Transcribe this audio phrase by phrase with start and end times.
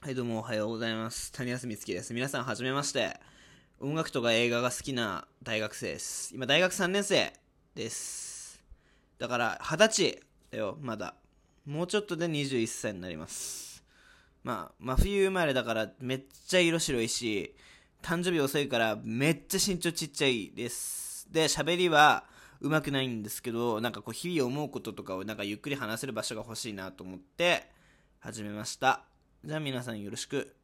[0.00, 1.32] はい、どうもおはようございます。
[1.32, 2.14] 谷康光です。
[2.14, 3.18] 皆さん、はじめまして。
[3.80, 6.32] 音楽とか映画が好きな大学生です。
[6.32, 7.32] 今、大学3年生
[7.74, 8.62] です。
[9.18, 10.22] だから、20歳
[10.52, 11.16] だよ、まだ。
[11.66, 13.82] もうちょっとで21歳になります。
[14.44, 17.56] まあ、真冬生まれだから、めっちゃ色白いし、
[18.00, 21.26] 誕生日遅いから、めっちゃ身長ちっちゃいです。
[21.32, 22.24] で、喋りは、
[22.60, 27.68] うまくないんですけど、なんかこう、日々思うこととかを、なんかゆっくり話せる場所が欲しいなと思って、
[28.20, 29.02] 始めました。
[29.44, 30.54] じゃあ皆さんよろしく。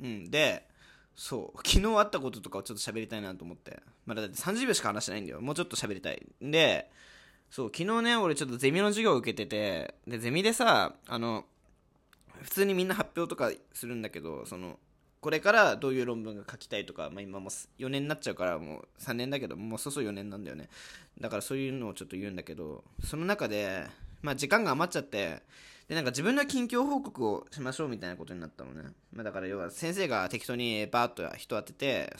[0.00, 0.30] うん。
[0.30, 0.68] で、
[1.14, 3.82] そう、 昨日あったこととかをちょっと喋りたいなと思って。
[4.06, 5.40] まだだって30秒しか話してないんだよ。
[5.40, 6.26] もうちょっと喋りたい。
[6.40, 6.90] で、
[7.50, 11.46] そう、昨日ね、俺ちょっとゼミの授業を受けてて、で、ゼミでさ、あの、
[12.42, 14.78] 普通にみんな発表とかするんだけど、その、
[15.20, 20.70] これからどういう論文が書きたいとか、まあ、今も4年になっちゃうからもう3年だけどもうそろそろ4年なんだよね
[21.20, 23.86] だからそういうのをちょっと言うんだけどその中で、
[24.22, 25.42] まあ、時間が余っちゃって
[25.90, 32.14] でなんか自分の近況報告をしましょうみたいなことになったのね、まあ、だから要は先生が適当にバーッと人当てて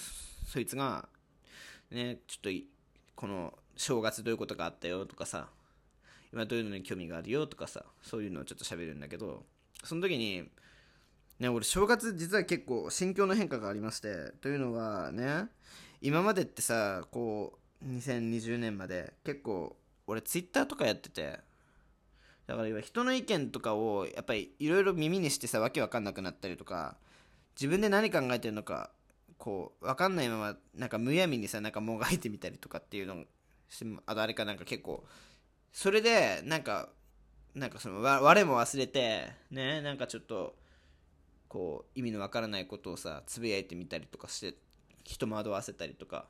[0.45, 1.09] そいつが
[1.93, 2.67] ねちょっと
[3.15, 5.47] この正月どういうことがあったよとかさ
[6.33, 9.45] 今どういうのに興味があるよとかさそういうのをちょっと喋るんだけど
[9.85, 10.43] その時に
[11.39, 15.45] ね俺正月実は結構心境の変化がありましてというのはね
[16.03, 19.77] 今までってさこう2020年まで結構
[20.09, 21.39] 俺ツイッターとかやってて
[22.51, 26.97] だから要は人の意見とかをやっぱりいろいろ耳にしてさわけわかんなくなったりとか
[27.55, 28.91] 自分で何考えてるのか
[29.39, 33.25] こうわかんないままなんかむやみにさなんかもがいてみたりとかっていうのを
[33.69, 35.05] してあとあれかなんか結構
[35.73, 36.89] それでなんか
[37.55, 40.57] なんかその我も忘れてねなんかちょっと
[41.47, 44.57] こう意味のわからないことをさつぶやいてみたりとかして
[45.05, 46.27] 人惑わせたりとか。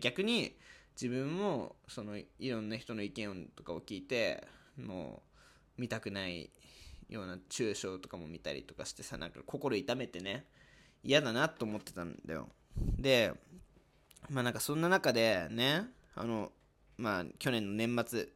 [0.00, 0.56] 逆に
[1.00, 4.46] 自分もそのいろんな人の意見とかを聞いて
[4.76, 5.29] もう
[5.76, 6.50] 見たくない
[7.08, 10.46] ような中傷とかも見たりとかしてさなんか心痛めてね
[11.02, 12.48] 嫌だなと思ってたんだよ。
[12.98, 13.32] で
[14.28, 16.52] まあなんかそんな中でねあの
[16.96, 18.28] まあ去年の年末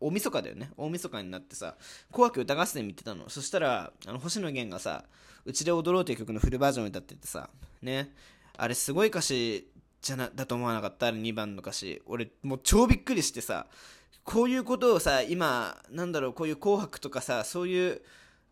[0.00, 0.70] 大晦日だよね。
[0.76, 1.76] 大晦日になってさ
[2.10, 3.28] 「紅白歌合戦」見てたの。
[3.28, 5.04] そしたらあの星野源がさ
[5.44, 7.50] 「うちで踊ろう」という曲のフルバージョンを歌っててさ
[7.82, 8.14] ね。
[8.56, 9.68] あれすごい歌詞
[10.02, 11.06] じゃなだと思わなかった。
[11.06, 12.02] あれ2番の歌詞。
[12.06, 13.66] 俺もう超びっくりしてさ
[14.24, 18.02] こういうことをさ今なんだろうこういう「紅白」とかさそういう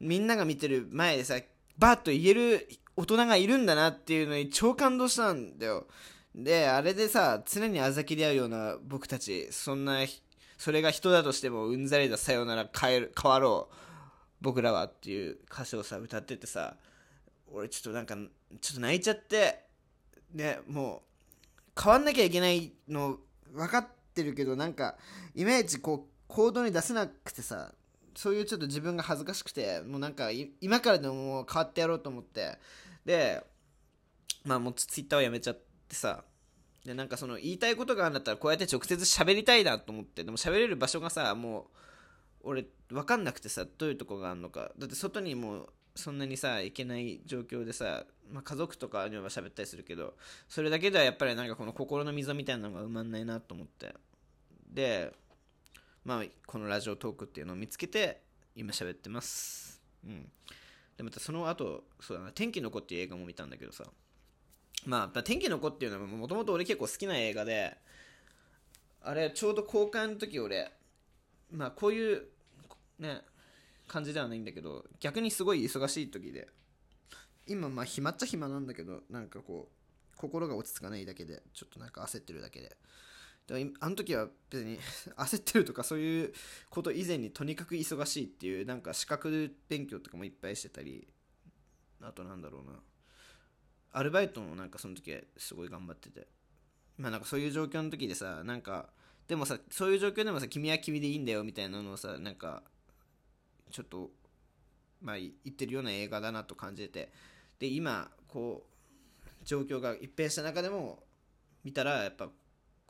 [0.01, 1.39] みんなが見てる前でさ
[1.79, 5.87] バーッと言える大人がいるんだなっていうのに超感動したんだよ。
[6.35, 10.05] であれでさ常にあざきり合うような僕たちそんな
[10.59, 13.75] それが人だとしてもうんざりださようなら変える変わろう
[14.41, 16.77] 僕らはっていう歌詞をさ歌っててさ
[17.53, 18.17] 俺ちょっとなんか
[18.61, 19.65] ちょっと泣いちゃって
[20.33, 21.03] ねも
[21.77, 23.19] う変わんなきゃいけないの
[23.53, 23.89] 分かっ
[24.23, 24.97] てるけどなんか
[25.35, 27.73] いまいちこう行動に出せなくてさ
[28.15, 32.59] そういうちょっと自分が恥ずかしくてもうなんか今からでももう変わってやろうと思って。
[33.05, 33.43] で
[34.45, 35.59] まあもうツイッターをやめちゃっ
[35.89, 36.25] てさ。
[36.85, 40.25] でなんかその言いたいことがあるんだったらこうやって直接喋りたいなと思って。
[40.25, 41.65] でも喋れる場所がさもう
[42.43, 44.73] 俺分かんなくてさどういうとこがあるのか。
[44.79, 50.15] だって外にもうそんなにさ行けない状況でさ、まあ、家族とかには喋ったりするけど
[50.49, 53.95] それだけではやっぱりなんかこの心の溝みたいなのが埋まんないなと思って。
[54.73, 55.13] で
[56.05, 58.23] まあこのラジオトークっていうのを見つけて
[58.57, 59.81] 今喋ってます。
[60.05, 60.31] うん。
[60.97, 63.85] でまたその後そうだな「天気の子」っていう映画も見たんだけどさ。
[64.87, 67.77] まあ、天気の子っていうのはもともと俺結構好きな映画で、
[69.03, 70.73] あれちょうど公開の時俺、
[71.51, 72.29] まあこういう
[72.99, 73.23] ね、
[73.87, 76.49] 感じではないんだけど、逆にすごい忙しい時で、
[77.47, 82.77] 今まあ暇っちゃ暇なんだけど、なんかこう、心が落ち着かないだけで、ちょっとなんか焦ってるだけで。
[83.51, 84.79] でもあの時は別に
[85.17, 86.33] 焦ってるとかそういう
[86.69, 91.09] こと以前にとにかく忙しいっていうなんか資格勉強とかもいっぱいしてたり
[92.01, 92.81] あとなんだろうな。
[93.93, 96.29] アルバイトもなんかその時はすごい頑張ってて。
[96.97, 98.93] まあなんかそういう状況の時でさなんか
[99.27, 102.63] でもさそういう状況でもさ君は君でいいんだよみたいなのをさなんか
[103.71, 104.11] ちょっと
[105.01, 107.13] まあ言ってるような映画だなと感じてて。
[107.59, 111.03] で今こう状況が一変した中でも
[111.63, 112.31] 見たらやっぱ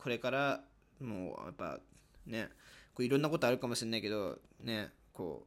[0.03, 0.61] これから
[1.01, 1.79] もうやっぱ
[2.27, 2.49] ね
[2.95, 5.47] こういろんなことあるかもしれないけどねこ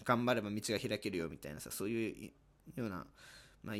[0.00, 3.06] う頑張れば道が開けるよみたいなさそういうような
[3.64, 3.76] まあ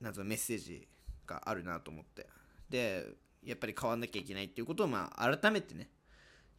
[0.00, 0.86] 謎のメッセージ
[1.26, 2.26] があるなと思って。
[2.68, 3.06] で
[3.44, 5.88] やっぱり変わんなきゃいけないっていうことをまあ改めてね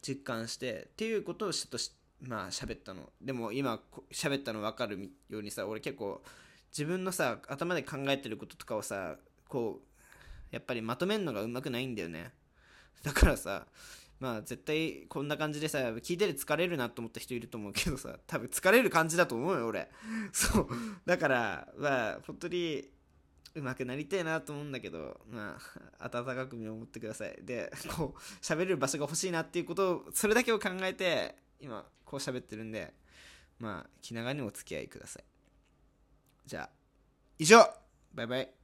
[0.02, 1.78] 実感してっていうことをちょっと
[2.28, 3.10] まあ喋ったの。
[3.22, 3.80] でも今
[4.12, 6.22] 喋ったの分かるようにさ俺結構
[6.72, 9.16] 自分のさ頭で考えてることとかをさ
[9.48, 12.32] こうやっぱりまとめるのがうまくないんだよね。
[13.04, 13.68] だからさ
[14.20, 19.90] まあ絶対こんな感じでさ聞いてて疲れるなと思った人いると思うけどさ多分疲れる感じだと思うよ俺。
[20.32, 20.68] そう。
[21.06, 22.90] だからまあ本当に
[23.56, 25.60] 上手くなりたいなと思うんだけどま
[26.00, 27.38] あ温かく見守ってください。
[27.42, 32.94] でこう喋れる場所が欲しいなっていうことをそれだけを考えて今こう喋ってるんで
[33.60, 35.24] まあ気長にお付き合いください。
[36.46, 36.70] じゃあ
[37.40, 37.58] 以上!
[38.14, 38.63] バイバイ。